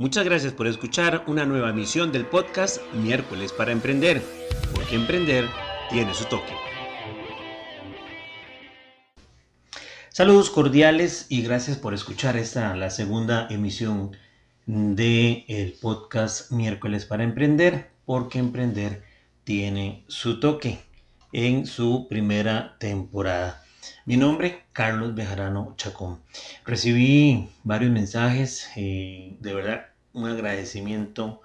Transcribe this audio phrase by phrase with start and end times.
[0.00, 4.22] Muchas gracias por escuchar una nueva emisión del podcast Miércoles para Emprender,
[4.72, 5.44] porque emprender
[5.90, 6.54] tiene su toque.
[10.08, 14.16] Saludos cordiales y gracias por escuchar esta, la segunda emisión
[14.64, 19.02] del el podcast Miércoles para Emprender, porque emprender
[19.44, 20.78] tiene su toque
[21.30, 23.64] en su primera temporada.
[24.06, 26.20] Mi nombre, Carlos Bejarano Chacón.
[26.64, 31.40] Recibí varios mensajes, eh, de verdad un agradecimiento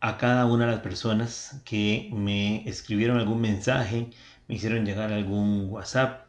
[0.00, 4.10] a cada una de las personas que me escribieron algún mensaje,
[4.48, 6.26] me hicieron llegar algún WhatsApp.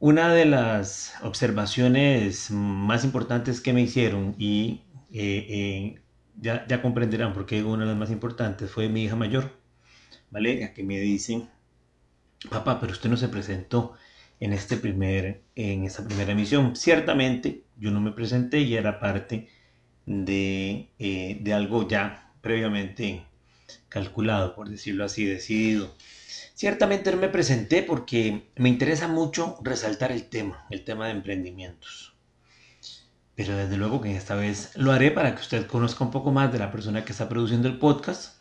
[0.00, 6.00] Una de las observaciones más importantes que me hicieron y eh, eh,
[6.40, 9.52] ya, ya, comprenderán por qué una de las más importantes fue mi hija mayor,
[10.30, 11.42] Valeria, que me dice,
[12.48, 13.94] papá, pero usted no se presentó
[14.40, 16.76] en, este primer, en esta primera emisión.
[16.76, 19.48] Ciertamente yo no me presenté y era parte
[20.10, 23.26] eh, de, algo ya previamente
[23.88, 25.94] calculado, por decirlo así, decidido.
[26.54, 32.14] Ciertamente no me presenté porque me interesa mucho resaltar el tema, el tema de emprendimientos.
[33.34, 36.52] Pero desde luego que esta vez lo haré para que usted conozca un poco más
[36.52, 38.38] de la persona que está produciendo el podcast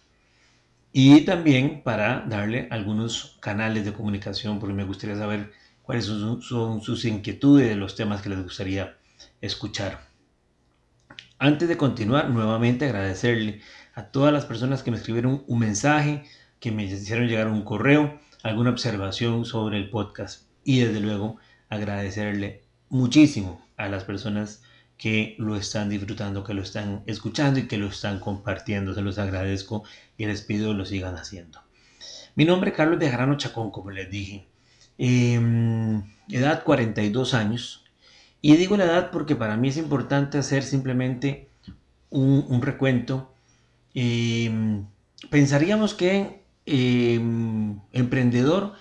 [0.91, 5.51] y también para darle algunos canales de comunicación porque me gustaría saber
[5.83, 8.97] cuáles son, son sus inquietudes de los temas que les gustaría
[9.41, 10.06] escuchar.
[11.39, 13.61] Antes de continuar, nuevamente agradecerle
[13.93, 16.23] a todas las personas que me escribieron un mensaje,
[16.59, 21.37] que me hicieron llegar un correo, alguna observación sobre el podcast y desde luego
[21.69, 24.63] agradecerle muchísimo a las personas
[24.97, 28.95] que lo están disfrutando, que lo están escuchando y que lo están compartiendo.
[28.95, 29.83] Se los agradezco
[30.17, 31.61] y les pido lo sigan haciendo.
[32.33, 34.47] Mi nombre es Carlos de Jarano Chacón, como les dije.
[34.97, 37.85] Em, edad 42 años.
[38.47, 41.49] Y digo la edad porque para mí es importante hacer simplemente
[42.09, 43.33] un, recuento.
[43.93, 44.85] Em,
[45.29, 48.71] pensaríamos que em, emprendedor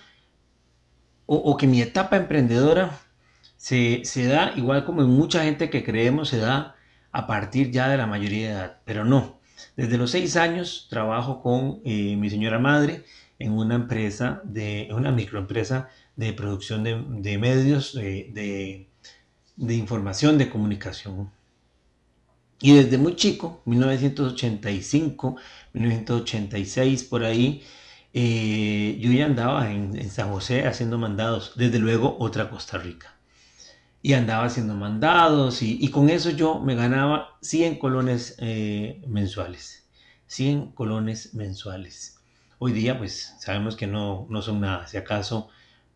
[1.25, 2.97] o, que mi etapa emprendedora
[3.57, 6.77] se, da, igual como en mucha gente que creemos, se da
[7.11, 9.41] a partir ya de la mayoría de edad, pero no.
[9.75, 13.03] Desde los seis años trabajo con eh, mi señora madre
[13.37, 18.86] en una empresa, de una microempresa de producción de, medios, de de
[19.57, 21.31] información de comunicación.
[22.59, 25.35] Y desde muy chico, 1985,
[25.73, 27.63] 1986, por ahí,
[28.13, 33.13] eh, yo ya andaba en, San José haciendo mandados, desde luego otra Costa Rica.
[34.01, 39.87] Y andaba haciendo mandados y, con eso yo me ganaba 100 colones eh, mensuales.
[40.27, 42.19] 100 colones mensuales.
[42.59, 45.49] Hoy día pues sabemos que no, no son nada, si acaso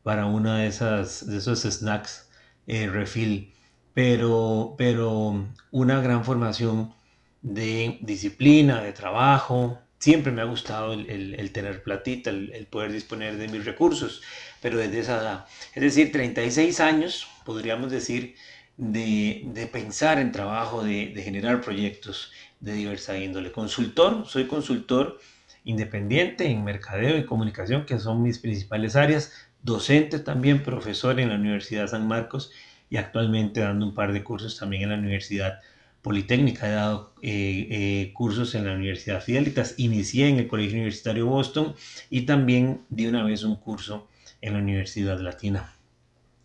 [0.04, 2.31] para una de, esas, de esos snacks
[2.68, 3.54] eh, refill,
[3.94, 6.94] pero, pero una gran formación
[7.42, 9.80] de disciplina, de trabajo.
[10.00, 14.22] Siempre me ha gustado el, tener platita, el, poder disponer de mis recursos,
[14.62, 15.46] pero desde esa edad.
[15.76, 18.36] Es decir, 36 años, podríamos decir,
[18.78, 23.52] de, pensar en trabajo, de, de, generar proyectos de diversa índole.
[23.52, 25.20] Consultor, soy consultor
[25.64, 29.32] independiente en mercadeo y comunicación, que son mis principales áreas,
[29.64, 32.52] docente también, profesor en la Universidad San Marcos
[32.90, 35.60] y actualmente dando un par de cursos también en la Universidad
[36.02, 36.68] Politécnica.
[36.68, 41.76] He dado eh, eh, cursos en la Universidad Fidelitas, inicié en el Colegio Universitario Boston
[42.10, 44.08] y también di una vez un curso
[44.42, 45.74] en la Universidad Latina.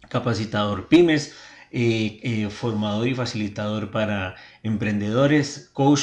[0.09, 1.35] Capacitador pymes,
[1.73, 6.03] eh, formador y facilitador para emprendedores, coach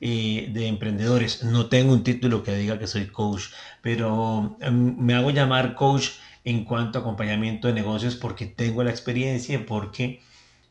[0.00, 1.42] de emprendedores.
[1.42, 3.46] No tengo un título que diga que soy coach,
[3.82, 6.10] pero em, me hago llamar coach
[6.44, 10.20] en cuanto a acompañamiento de negocios porque tengo la experiencia, porque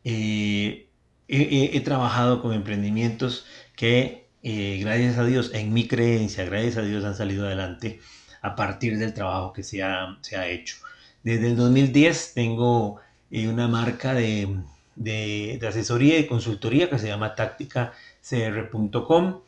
[0.03, 0.87] eh,
[1.27, 7.03] he, trabajado con emprendimientos que, eh, gracias a Dios, en mi creencia, gracias a Dios
[7.05, 7.99] han salido adelante
[8.41, 10.77] a partir del trabajo que se ha, se ha hecho.
[11.23, 12.99] Desde el 2010 tengo
[13.29, 14.61] eh, una marca de,
[14.95, 19.41] de, asesoría y consultoría que se llama tácticacr.com.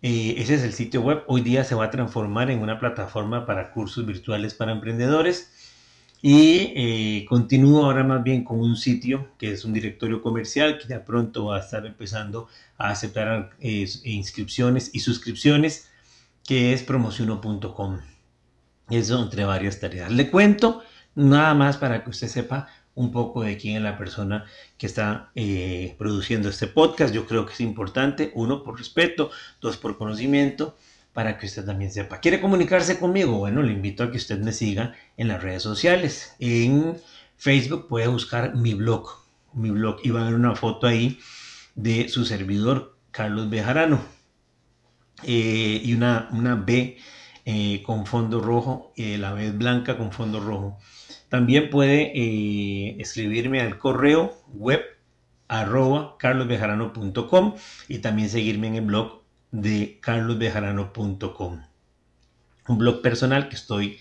[0.00, 1.24] ese es el sitio web.
[1.26, 5.52] Hoy día se va a transformar en una plataforma para cursos virtuales para emprendedores.
[6.20, 10.88] Y eh, continúo ahora más bien con un sitio que es un directorio comercial que
[10.88, 15.88] ya pronto va a estar empezando a aceptar eh, inscripciones y suscripciones,
[16.44, 18.00] que es promociono.com.
[18.90, 20.10] Eso entre varias tareas.
[20.10, 20.82] Le cuento
[21.14, 24.44] nada más para que usted sepa un poco de quién es la persona
[24.76, 27.14] que está eh, produciendo este podcast.
[27.14, 29.30] Yo creo que es importante, uno, por respeto,
[29.60, 30.76] dos, por conocimiento
[31.18, 32.20] para que usted también sepa.
[32.20, 33.38] ¿Quiere comunicarse conmigo?
[33.38, 36.36] Bueno, le invito a que usted me siga en las redes sociales.
[36.38, 36.96] En
[37.36, 39.08] Facebook puede buscar mi blog,
[39.52, 41.18] mi blog, y va a ver una foto ahí
[41.74, 44.00] de su servidor Carlos Bejarano.
[45.24, 46.98] Eh, y una, una B
[47.44, 50.78] eh, con fondo rojo, eh, la B blanca con fondo rojo.
[51.28, 52.12] También puede
[53.02, 54.82] escribirme al correo web
[55.48, 57.54] arroba carlosbejarano.com
[57.88, 59.17] y también seguirme en el blog
[59.50, 61.62] de carlosbejarano.com.
[62.68, 63.98] Un blog personal que estoy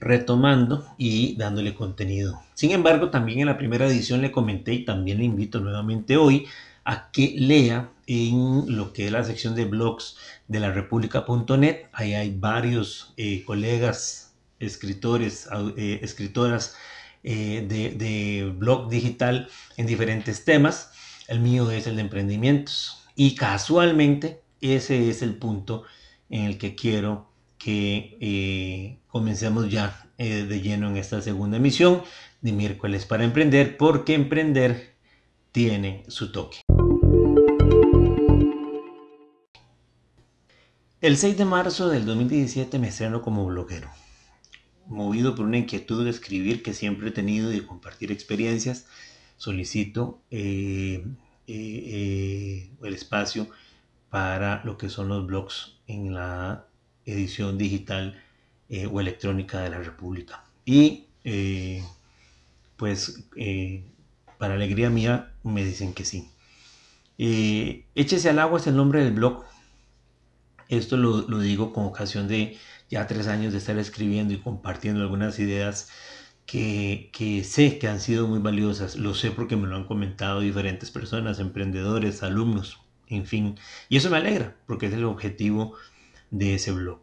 [0.00, 2.42] retomando y dándole contenido.
[2.54, 6.46] Sin embargo, también en la primera edición le comenté y también le invito nuevamente hoy
[6.84, 10.16] a que lea en lo que es la sección de blogs
[10.48, 11.86] de la república.net.
[11.92, 16.76] Ahí hay varios eh, colegas, escritores, eh, escritoras
[17.22, 20.92] eh, de, de, blog digital en diferentes temas.
[21.28, 23.04] El mío es el de emprendimientos.
[23.14, 25.84] Y casualmente ese es el punto
[26.28, 32.02] en el que quiero que comencemos ya de lleno en esta segunda emisión
[32.40, 34.94] de miércoles para emprender, porque emprender
[35.52, 36.60] tiene su toque.
[41.00, 43.88] El 6 de marzo del 2017 me estreno como bloguero,
[44.86, 48.86] movido por una inquietud de escribir que siempre he tenido y de compartir experiencias,
[49.38, 51.02] solicito eh,
[51.46, 53.48] eh, eh, el espacio
[54.10, 56.66] para lo que son los blogs en la
[57.06, 58.22] edición digital
[58.90, 60.44] o electrónica de la República.
[60.64, 61.06] Y
[62.76, 63.24] pues
[64.38, 66.30] para alegría mía me dicen que sí.
[67.16, 69.44] Échese al agua es el nombre del blog
[70.70, 72.56] esto lo, digo con ocasión de
[72.88, 75.88] ya tres años de estar escribiendo y compartiendo algunas ideas
[76.46, 77.10] que,
[77.44, 78.94] sé que han sido muy valiosas.
[78.94, 82.78] Lo sé porque me lo han comentado diferentes personas, emprendedores, alumnos,
[83.10, 83.58] en fin.
[83.88, 85.74] Y eso me alegra porque es el objetivo
[86.30, 87.00] de ese blog.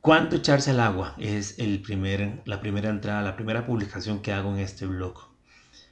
[0.00, 1.14] ¿Cuándo echarse al agua?
[1.18, 5.28] Es el primer, la primera entrada, la primera publicación que hago en este blog.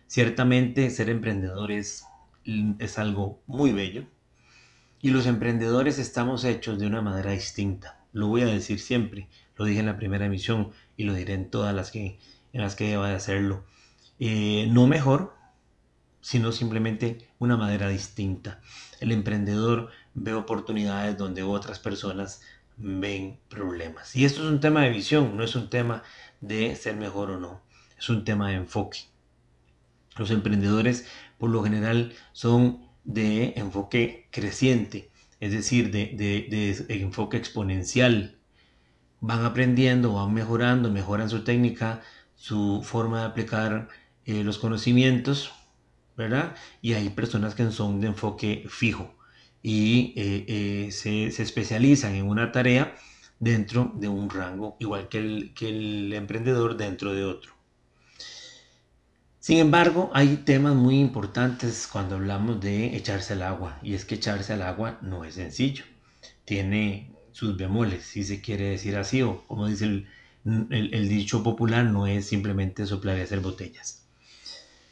[0.06, 2.04] Ciertamente ser emprendedor es
[2.96, 4.06] algo muy bello,
[5.00, 8.00] y los emprendedores estamos hechos de una manera distinta.
[8.12, 9.28] Lo voy a decir siempre.
[9.56, 12.18] Lo dije en la primera emisión y lo diré en todas las que,
[12.52, 13.64] en las que deba de hacerlo.
[14.18, 15.34] Eh, no mejor,
[16.20, 18.60] sino simplemente una manera distinta.
[19.00, 22.42] El emprendedor ve oportunidades donde otras personas
[22.76, 24.14] ven problemas.
[24.16, 26.02] Y esto es un tema de visión, no es un tema
[26.40, 27.60] de ser mejor o no.
[27.98, 29.00] Es un tema de enfoque.
[30.16, 31.06] Los emprendedores
[31.38, 35.10] por lo general son de enfoque creciente,
[35.40, 38.36] es decir, de, enfoque exponencial.
[39.20, 42.02] Van aprendiendo, van mejorando, mejoran su técnica,
[42.36, 43.88] su forma de aplicar
[44.24, 45.52] eh, los conocimientos,
[46.18, 46.54] ¿verdad?
[46.82, 49.14] Y hay personas que son de enfoque fijo
[49.62, 52.94] y eh, eh, se, se, especializan en una tarea
[53.38, 57.52] dentro de un rango, igual que el, que el emprendedor dentro de otro.
[59.38, 64.16] Sin embargo, hay temas muy importantes cuando hablamos de echarse al agua, y es que
[64.16, 65.84] echarse al agua no es sencillo.
[66.44, 70.04] Tiene sus bemoles, si se quiere decir así, o como dice
[70.44, 74.07] el, dicho popular, no es simplemente soplar y hacer botellas.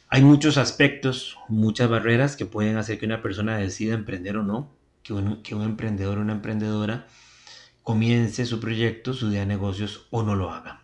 [0.09, 4.71] Hay muchos aspectos, muchas barreras que pueden hacer que una persona decida emprender o no,
[5.03, 7.07] que un, emprendedor o una emprendedora
[7.83, 10.81] comience su proyecto, su idea de negocios o no lo haga.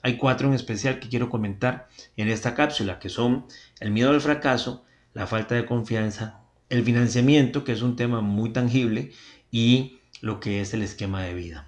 [0.00, 3.44] Hay cuatro en especial que quiero comentar en esta cápsula, que son
[3.78, 6.40] el miedo al fracaso, la falta de confianza,
[6.70, 9.12] el financiamiento, que es un tema muy tangible,
[9.50, 11.66] y lo que es el esquema de vida.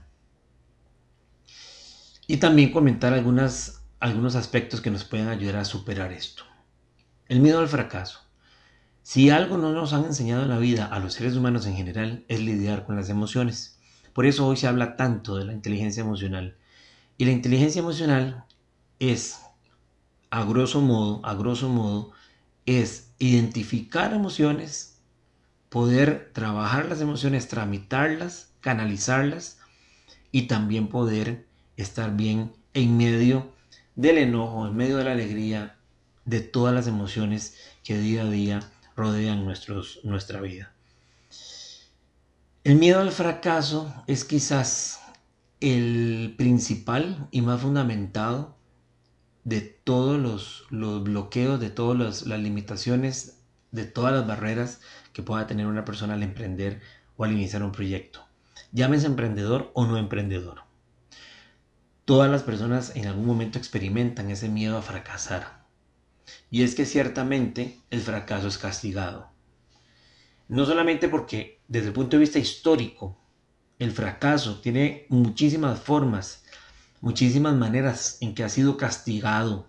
[2.26, 6.44] Y también comentar algunos aspectos que nos pueden ayudar a superar esto.
[7.26, 8.20] El miedo al fracaso.
[9.02, 12.22] Si algo no nos han enseñado en la vida a los seres humanos en general
[12.28, 13.78] es lidiar con las emociones.
[14.12, 16.58] Por eso hoy se habla tanto de la inteligencia emocional
[17.16, 18.44] y la inteligencia emocional
[18.98, 19.40] es,
[20.28, 22.12] a grosso modo, a grosso modo,
[22.66, 25.00] es identificar emociones,
[25.70, 29.58] poder trabajar las emociones, tramitarlas, canalizarlas
[30.30, 31.46] y también poder
[31.78, 33.50] estar bien en medio
[33.96, 35.78] del enojo, en medio de la alegría,
[36.24, 38.60] de todas las emociones que día a día
[38.96, 40.72] rodean nuestros, nuestra vida.
[42.64, 45.00] El miedo al fracaso es quizás
[45.60, 48.56] el principal y más fundamentado
[49.44, 50.18] de todos
[50.70, 53.38] los, bloqueos, de todas las, limitaciones,
[53.70, 54.80] de todas las barreras
[55.12, 56.80] que pueda tener una persona al emprender
[57.16, 58.24] o al iniciar un proyecto.
[58.72, 60.62] Llámese emprendedor o no emprendedor.
[62.04, 65.63] Todas las personas en algún momento experimentan ese miedo a fracasar.
[66.54, 69.28] Y es que ciertamente el fracaso es castigado.
[70.46, 73.20] No solamente porque desde el punto de vista histórico
[73.80, 76.44] el fracaso tiene muchísimas formas,
[77.00, 79.68] muchísimas maneras en que ha sido castigado,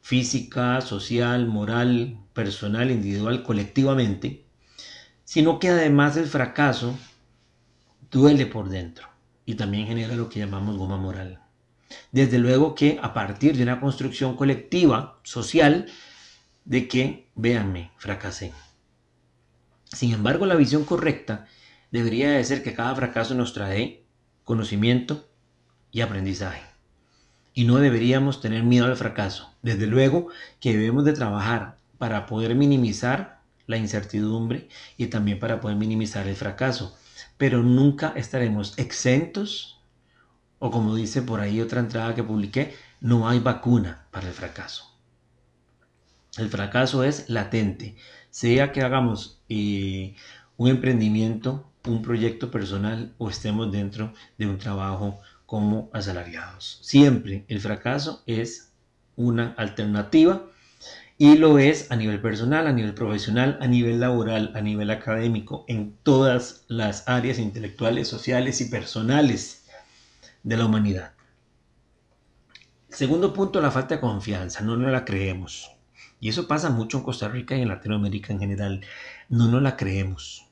[0.00, 4.46] física, social, moral, personal, individual, colectivamente,
[5.24, 6.96] sino que además el fracaso
[8.08, 9.08] duele por dentro
[9.44, 11.47] y también genera lo que llamamos goma moral.
[12.12, 15.86] Desde luego que a partir de una construcción colectiva, social,
[16.64, 18.52] de que, véanme, fracasé.
[19.84, 21.46] Sin embargo, la visión correcta
[21.90, 24.04] debería de ser que cada fracaso nos trae
[24.44, 25.28] conocimiento
[25.90, 26.62] y aprendizaje.
[27.54, 29.52] Y no deberíamos tener miedo al fracaso.
[29.62, 30.28] Desde luego
[30.60, 36.36] que debemos de trabajar para poder minimizar la incertidumbre y también para poder minimizar el
[36.36, 36.96] fracaso.
[37.36, 39.77] Pero nunca estaremos exentos
[40.58, 44.84] o como dice por ahí otra entrada que publiqué, no hay vacuna para el fracaso.
[46.36, 47.96] El fracaso es latente,
[48.30, 50.14] sea que hagamos eh,
[50.56, 56.78] un emprendimiento, un proyecto personal o estemos dentro de un trabajo como asalariados.
[56.82, 58.72] Siempre el fracaso es
[59.16, 60.42] una alternativa
[61.16, 65.64] y lo es a nivel personal, a nivel profesional, a nivel laboral, a nivel académico,
[65.66, 69.57] en todas las áreas intelectuales, sociales y personales
[70.42, 71.12] de la humanidad.
[72.88, 74.62] Segundo punto, la falta de confianza.
[74.62, 75.70] No nos la creemos.
[76.20, 78.80] Y eso pasa mucho en Costa Rica y en Latinoamérica en general.
[79.28, 80.46] No nos la creemos.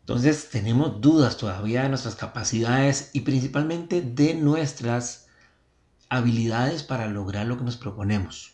[0.00, 5.28] Entonces tenemos dudas todavía de nuestras capacidades y principalmente de nuestras
[6.10, 8.52] habilidades para lograr lo que nos proponemos.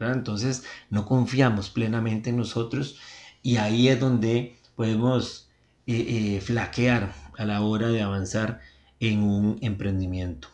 [0.00, 2.98] Entonces no confiamos plenamente en nosotros
[3.42, 5.48] y ahí es donde podemos
[5.86, 8.60] eh, eh, flaquear a la hora de avanzar
[9.00, 10.48] en un emprendimiento.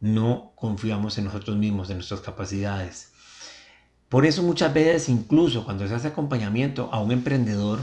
[0.00, 3.12] No confiamos en nosotros mismos, en nuestras capacidades.
[4.08, 7.80] Por eso muchas veces, incluso cuando se hace acompañamiento a un emprendedor,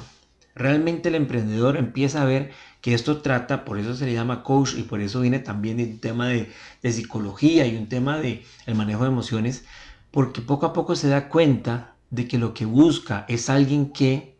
[0.53, 4.74] realmente el emprendedor empieza a ver que esto trata, por eso se le llama coach
[4.77, 6.51] y por eso viene también un tema de,
[6.83, 9.65] psicología y un tema de el manejo de emociones,
[10.12, 14.33] porque poco a poco se da cuenta de que lo que busca es alguien que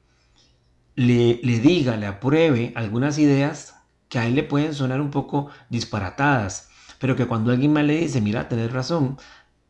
[0.96, 3.76] le, diga, le apruebe algunas ideas
[4.10, 6.70] que a él le pueden sonar un poco disparatadas,
[7.00, 9.18] pero que cuando alguien más le dice, mira, tenés razón,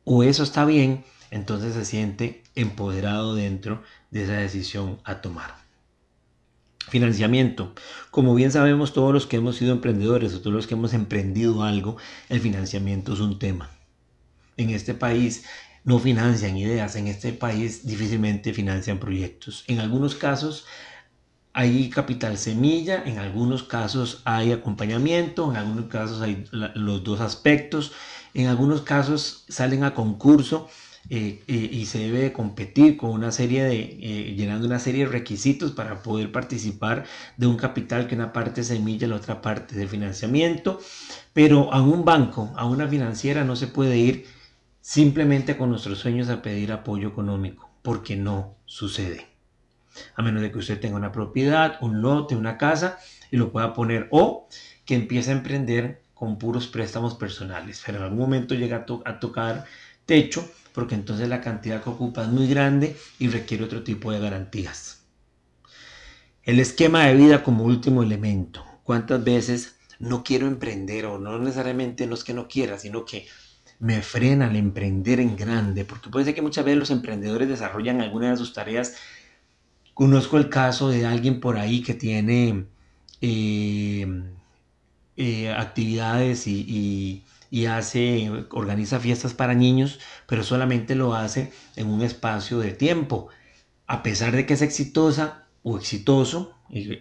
[0.03, 5.55] o eso está bien, entonces se siente empoderado dentro de esa decisión a tomar.
[6.89, 7.73] Financiamiento.
[8.11, 11.63] Como bien sabemos todos los que hemos sido emprendedores o todos los que hemos emprendido
[11.63, 11.97] algo,
[12.29, 13.69] el financiamiento es un tema.
[14.57, 15.45] En este país
[15.85, 19.63] no financian ideas, en este país difícilmente financian proyectos.
[19.67, 20.65] En algunos casos
[21.53, 27.91] hay capital semilla, en algunos casos hay acompañamiento, en algunos casos hay los dos aspectos,
[28.33, 30.67] en algunos casos salen a concurso
[31.09, 35.11] eh, eh, y se debe competir con una serie de, eh, llenando una serie de
[35.11, 37.05] requisitos para poder participar
[37.37, 40.79] de un capital que una parte semilla, la otra parte de financiamiento,
[41.33, 44.25] pero a un banco, a una financiera no se puede ir
[44.81, 49.32] simplemente con nuestros sueños a pedir apoyo económico, porque no sucede
[50.15, 52.97] a menos de que usted tenga una propiedad, un lote, una casa
[53.31, 54.47] y lo pueda poner o
[54.85, 59.65] que empiece a emprender con puros préstamos personales, pero en algún momento llega a, tocar
[60.05, 64.19] techo porque entonces la cantidad que ocupa es muy grande y requiere otro tipo de
[64.19, 65.03] garantías.
[66.43, 68.65] El esquema de vida como último elemento.
[68.83, 73.27] ¿Cuántas veces no quiero emprender o no necesariamente no es que no quiera, sino que
[73.79, 75.85] me frena el emprender en grande?
[75.85, 78.95] Porque puede ser que muchas veces los emprendedores desarrollan algunas de sus tareas
[79.93, 82.65] Conozco el caso de alguien por ahí que tiene
[83.21, 84.23] eh,
[85.17, 87.23] eh, actividades y,
[87.69, 93.29] hace, organiza fiestas para niños, pero solamente lo hace en un espacio de tiempo.
[93.85, 96.57] A pesar de que es exitosa o exitoso,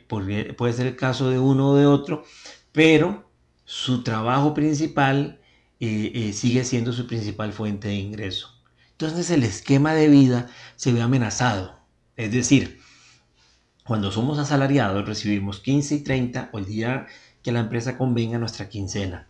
[0.09, 2.25] puede ser el caso de uno o de otro,
[2.73, 3.31] pero
[3.65, 5.41] su trabajo principal
[5.81, 8.51] eh, sigue siendo su principal fuente de ingreso.
[8.93, 11.82] Entonces el esquema de vida se ve amenazado.
[12.17, 12.81] Es decir,
[13.85, 17.07] cuando somos asalariados recibimos 15 y 30 o el día
[17.43, 19.29] que la empresa convenga nuestra quincena.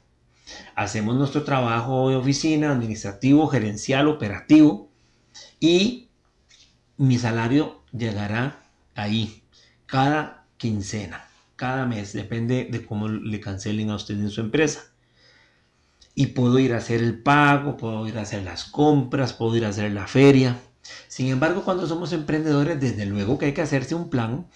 [0.75, 4.91] Hacemos nuestro trabajo de oficina, administrativo, gerencial, operativo
[5.61, 6.09] y
[6.97, 8.63] mi salario llegará
[8.95, 9.43] ahí
[9.87, 11.25] cada quincena,
[11.57, 14.83] cada mes, depende de cómo le cancelen a usted en su empresa.
[16.15, 19.65] Y puedo ir a hacer el pago, puedo ir a hacer las compras, puedo ir
[19.65, 20.59] a hacer la feria,
[21.09, 24.47] sin embargo, cuando somos emprendedores, desde luego que hay que hacerse un plan,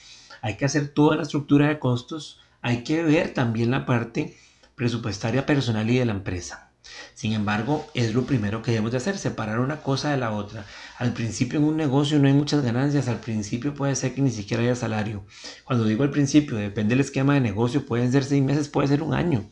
[0.43, 4.37] hay que hacer toda la estructura de costos, hay que ver también la parte
[4.75, 6.71] presupuestaria personal y de la empresa.
[7.15, 10.67] Sin embargo, es lo primero que debemos de hacer, separar una cosa de la otra.
[10.99, 14.31] Al principio en un negocio no hay muchas ganancias, al principio puede ser que ni
[14.31, 15.25] siquiera haya salario.
[15.65, 19.03] Cuando digo al principio, depende del esquema de negocio, pueden ser seis meses, puede ser
[19.03, 19.51] un año.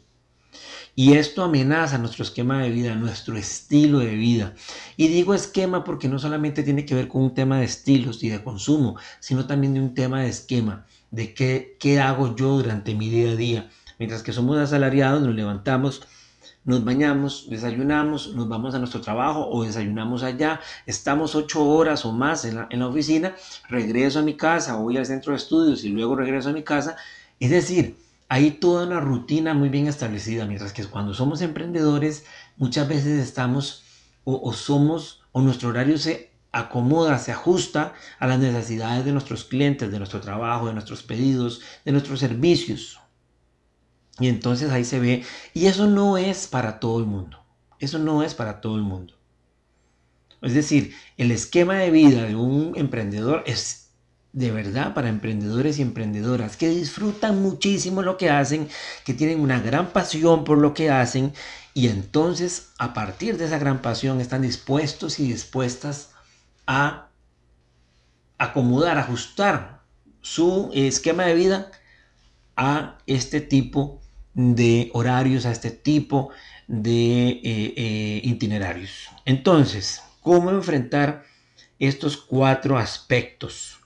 [0.96, 4.54] Y esto amenaza nuestro esquema de vida, nuestro estilo de vida.
[4.96, 8.28] Y digo esquema porque no solamente tiene que ver con un tema de estilos y
[8.28, 12.94] de consumo, sino también de un tema de esquema, de qué, qué hago yo durante
[12.94, 13.70] mi día a día.
[13.98, 16.06] Mientras que somos asalariados, nos levantamos,
[16.64, 22.12] nos bañamos, desayunamos, nos vamos a nuestro trabajo o desayunamos allá, estamos ocho horas o
[22.12, 23.34] más en la, en la oficina,
[23.68, 26.96] regreso a mi casa, voy al centro de estudios y luego regreso a mi casa.
[27.40, 27.96] Es decir,
[28.28, 32.25] hay toda una rutina muy bien establecida, mientras que cuando somos emprendedores
[32.57, 33.85] muchas veces estamos
[34.25, 39.90] o, somos o nuestro horario se acomoda, se ajusta a las necesidades de nuestros clientes,
[39.90, 43.00] de nuestro trabajo, de nuestros pedidos, de nuestros servicios.
[44.21, 47.45] Y entonces ahí se ve, y eso no es para todo el mundo,
[47.81, 49.14] eso no es para todo el mundo.
[50.40, 53.84] Es decir, el esquema de vida de un emprendedor es
[54.35, 58.69] de verdad para emprendedores y emprendedoras que disfrutan muchísimo lo que hacen,
[59.05, 61.33] que tienen una gran pasión por lo que hacen
[61.73, 66.11] y entonces a partir de esa gran pasión están dispuestos y dispuestas
[66.67, 67.11] a
[68.37, 69.83] acomodar, ajustar
[70.21, 71.71] su esquema de vida
[72.57, 74.00] a este tipo
[74.35, 76.31] de horarios, a este tipo
[76.67, 79.11] de eh, eh, itinerarios.
[79.26, 81.23] Entonces, ¿cómo enfrentar
[81.79, 83.79] estos cuatro aspectos?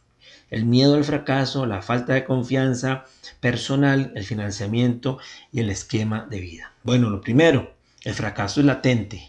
[0.51, 3.05] El miedo al fracaso, la falta de confianza
[3.41, 5.19] personal, el financiamiento
[5.53, 6.73] y el esquema de vida.
[6.83, 7.75] Bueno, lo primero,
[8.05, 9.29] el fracaso es latente.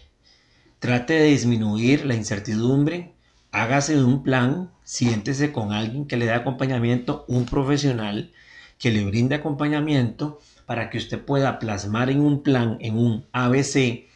[0.78, 3.12] Trate de disminuir la incertidumbre,
[3.52, 8.32] hágase un plan, siéntese con alguien que le dé acompañamiento, un profesional
[8.78, 14.08] que le brinde acompañamiento para que usted pueda plasmar en un plan, en un ABC,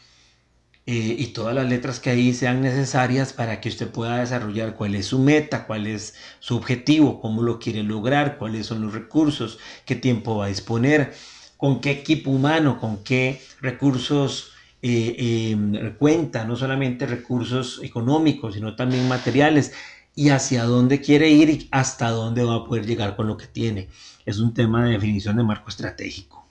[0.87, 4.95] eh, y todas las letras que ahí sean necesarias para que usted pueda desarrollar cuál
[4.95, 9.59] es su meta, cuál es su objetivo, cómo lo quiere lograr, cuáles son los recursos,
[9.87, 11.15] qué tiempo va a disponer,
[11.57, 18.77] con qué equipo humano, con qué recursos eh, em, cuenta, no solamente recursos económicos, sino
[18.77, 19.73] también materiales,
[20.15, 23.47] y hacia dónde quiere ir y hasta dónde va a poder llegar con lo que
[23.47, 23.89] tiene.
[24.27, 26.45] Es un tema de definición de marco estratégico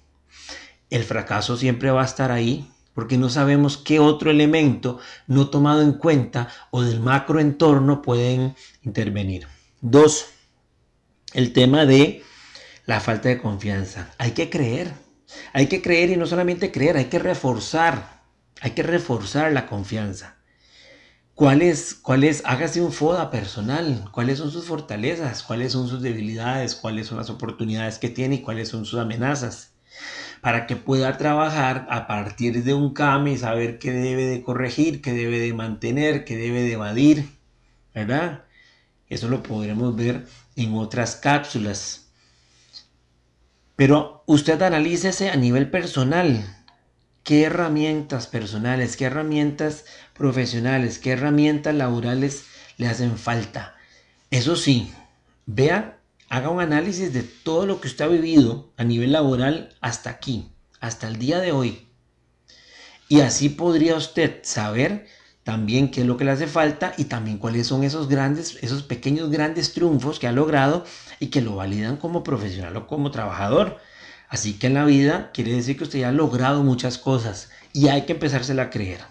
[0.93, 5.81] el fracaso siempre va a estar ahí porque no sabemos qué otro elemento no tomado
[5.81, 9.47] en cuenta o del macroentorno pueden intervenir.
[9.81, 10.27] Dos,
[11.33, 12.23] el tema de
[12.85, 14.13] la falta de confianza.
[14.17, 14.93] Hay que creer,
[15.53, 18.21] hay que creer y no solamente creer, hay que reforzar,
[18.61, 20.37] hay que reforzar la confianza.
[21.33, 26.03] ¿Cuál es, cuál es, hágase un FODA personal, cuáles son sus fortalezas, cuáles son sus
[26.03, 29.72] debilidades, cuáles son las oportunidades que tiene y cuáles son sus amenazas
[30.43, 35.01] para que pueda trabajar a partir de un CAME y saber qué debe de corregir,
[35.01, 37.29] qué debe de mantener, qué debe de evadir,
[37.95, 38.43] ¿verdad?
[39.07, 40.27] Eso lo podremos ver
[40.57, 42.09] en otras cápsulas.
[43.77, 46.45] Pero usted analícese a nivel personal.
[47.23, 52.43] ¿Qué herramientas personales, qué herramientas profesionales, qué herramientas laborales
[52.75, 53.75] le hacen falta?
[54.29, 54.91] Eso sí,
[55.45, 55.99] vea
[56.33, 60.49] haga un análisis de todo lo que usted ha vivido a nivel laboral hasta aquí,
[60.79, 61.87] hasta el día de hoy.
[63.07, 65.05] Y así podría usted saber
[65.43, 68.81] también qué es lo que le hace falta y también cuáles son esos grandes, esos
[68.81, 70.85] pequeños grandes triunfos que ha logrado
[71.19, 73.77] y que lo validan como profesional o como trabajador.
[74.27, 77.89] Así que en la vida quiere decir que usted ya ha logrado muchas cosas y
[77.89, 79.01] hay que empezársela a creer.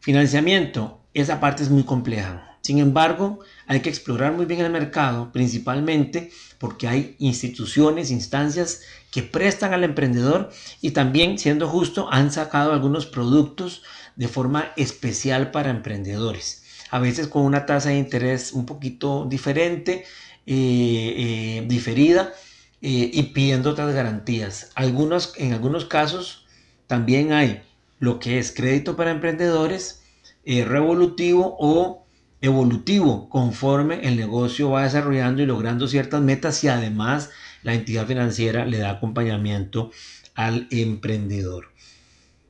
[0.00, 2.53] Financiamiento, esa parte es muy compleja.
[2.64, 9.22] Sin embargo, hay que explorar muy bien el mercado, principalmente porque hay instituciones, instancias que
[9.22, 10.50] prestan al emprendedor
[10.80, 13.82] y también, siendo justo, han sacado algunos productos
[14.16, 16.64] de forma especial para emprendedores.
[16.90, 20.06] A veces con una tasa de interés un poquito diferente,
[20.46, 22.32] eh, eh, diferida
[22.80, 24.70] eh, y pidiendo otras garantías.
[24.74, 26.46] Algunos, en algunos casos
[26.86, 27.62] también hay
[27.98, 30.00] lo que es crédito para emprendedores,
[30.46, 32.03] revolutivo o
[32.44, 37.30] evolutivo conforme el negocio va desarrollando y logrando ciertas metas y además
[37.62, 39.90] la entidad financiera le da acompañamiento
[40.34, 41.72] al emprendedor.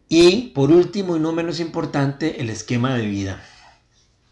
[0.09, 3.45] Y por último y no menos importante, el esquema de vida.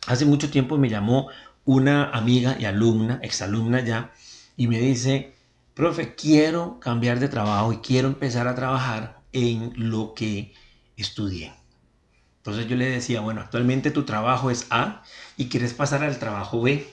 [0.08, 1.28] Hace mucho tiempo me llamó
[1.64, 4.12] una amiga y alumna, exalumna ya,
[4.56, 5.32] y me dice,
[5.74, 10.54] profe, quiero cambiar de trabajo y quiero empezar a trabajar en lo que
[10.96, 11.61] estudié.
[12.42, 15.04] Entonces yo le decía, bueno, actualmente tu trabajo es A
[15.36, 16.84] y quieres pasar al trabajo B.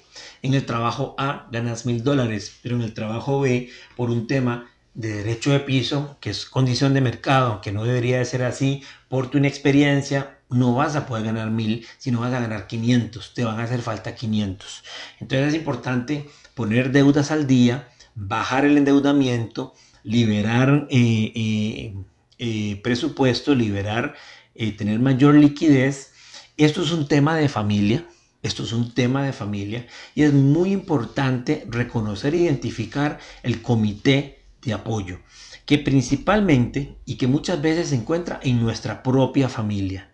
[0.43, 4.69] En el trabajo A ganas mil dólares, pero en el trabajo B, por un tema
[4.93, 8.83] de derecho de piso, que es condición de mercado, que no debería de ser así,
[9.07, 13.43] por tu inexperiencia, no vas a poder ganar mil, sino vas a ganar 500, te
[13.43, 14.83] van a hacer falta 500.
[15.19, 21.93] Entonces es importante poner deudas al día, bajar el endeudamiento, liberar eh, eh,
[22.39, 24.15] eh, presupuesto, liberar,
[24.59, 26.11] eh, tener mayor liquidez.
[26.57, 28.05] Esto es un tema de familia,
[28.43, 34.43] esto es un tema de familia y es muy importante reconocer e identificar el comité
[34.61, 35.19] de apoyo,
[35.65, 40.08] que principalmente y que muchas veces se encuentra en nuestra propia familia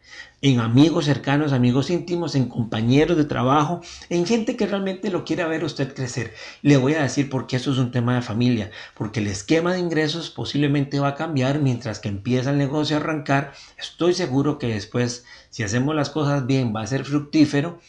[0.52, 5.44] en amigos cercanos, amigos íntimos, en compañeros de trabajo, en gente que realmente lo quiere
[5.46, 6.36] ver usted crecer.
[6.62, 9.74] Le voy a decir por qué eso es un tema de familia, porque el esquema
[9.74, 13.54] de ingresos posiblemente va a cambiar mientras que empieza el negocio a arrancar.
[13.76, 17.80] Estoy seguro que después, si hacemos las cosas bien, va a ser fructífero.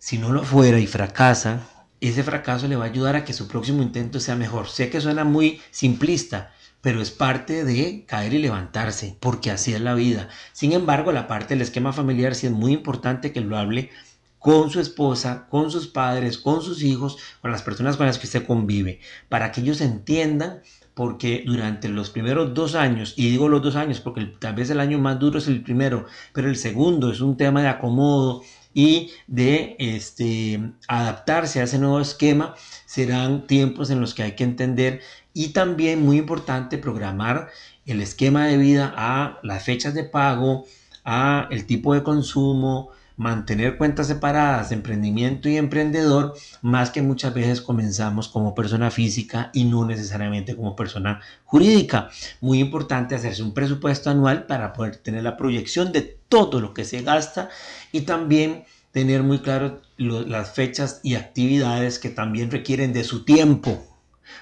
[0.00, 1.60] Si no lo fuera y fracasa,
[2.00, 4.68] ese fracaso le va a ayudar a que su próximo intento sea mejor.
[4.68, 6.52] Sé que suena muy simplista,
[6.86, 10.28] pero es parte de caer y levantarse, porque así es la vida.
[10.52, 13.90] Sin embargo, la parte del esquema familiar sí es muy importante que lo hable
[14.38, 18.28] con su esposa, con sus padres, con sus hijos, con las personas con las que
[18.28, 20.60] usted convive, para que ellos entiendan
[20.94, 24.78] porque durante los primeros dos años, y digo los dos años porque tal vez el
[24.78, 28.42] año más duro es el primero, pero el segundo es un tema de acomodo
[28.76, 34.44] y de este, adaptarse a ese nuevo esquema, serán tiempos en los que hay que
[34.44, 35.00] entender
[35.32, 37.48] y también muy importante programar
[37.86, 40.66] el esquema de vida a las fechas de pago,
[41.06, 47.60] a el tipo de consumo, mantener cuentas separadas emprendimiento y emprendedor, más que muchas veces
[47.60, 52.10] comenzamos como persona física y no necesariamente como persona jurídica.
[52.40, 56.84] Muy importante hacerse un presupuesto anual para poder tener la proyección de todo lo que
[56.84, 57.48] se gasta
[57.92, 63.82] y también tener muy claro las fechas y actividades que también requieren de su tiempo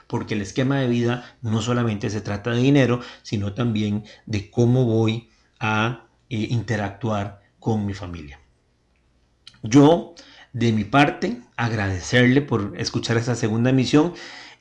[0.07, 4.85] porque el esquema de vida no solamente se trata de dinero, sino también de cómo
[4.85, 5.29] voy
[5.61, 8.41] a eh, interactuar con mi familia.
[9.65, 10.15] Yo,
[10.53, 14.13] de mi parte, agradecerle por escuchar esta segunda emisión.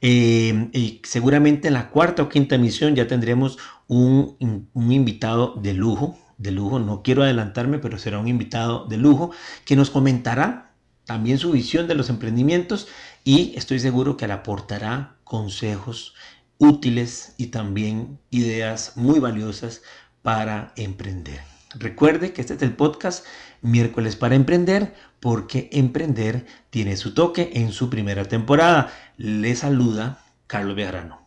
[0.02, 4.36] Eh, y seguramente en la cuarta o quinta emisión ya tendremos un,
[4.74, 9.32] un invitado de lujo, de lujo, no quiero adelantarme, pero será un invitado de lujo
[9.66, 10.74] que nos comentará
[11.06, 12.88] también su visión de los emprendimientos
[13.24, 16.16] y estoy seguro que le aportará consejos
[16.58, 19.82] útiles y también ideas muy valiosas
[20.22, 21.42] para emprender.
[21.76, 23.26] Recuerde que este es el podcast
[23.63, 28.91] miércoles para emprender porque emprender tiene su toque en su primera temporada.
[29.17, 31.23] Le saluda Carlos Bejarano.